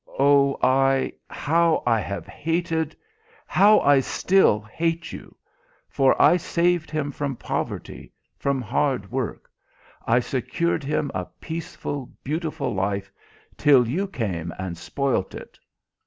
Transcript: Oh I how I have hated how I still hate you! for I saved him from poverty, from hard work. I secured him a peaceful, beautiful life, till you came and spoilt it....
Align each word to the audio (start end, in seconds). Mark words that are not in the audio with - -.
Oh 0.17 0.57
I 0.63 1.13
how 1.29 1.83
I 1.85 1.99
have 1.99 2.25
hated 2.25 2.95
how 3.45 3.81
I 3.81 3.99
still 3.99 4.61
hate 4.61 5.11
you! 5.11 5.35
for 5.89 6.19
I 6.19 6.37
saved 6.37 6.89
him 6.89 7.11
from 7.11 7.35
poverty, 7.35 8.11
from 8.35 8.63
hard 8.63 9.11
work. 9.11 9.47
I 10.07 10.19
secured 10.19 10.83
him 10.83 11.11
a 11.13 11.25
peaceful, 11.39 12.11
beautiful 12.23 12.73
life, 12.73 13.11
till 13.55 13.87
you 13.87 14.07
came 14.07 14.51
and 14.57 14.75
spoilt 14.75 15.35
it.... 15.35 15.59